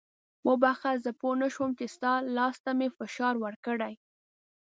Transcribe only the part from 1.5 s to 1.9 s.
شوم چې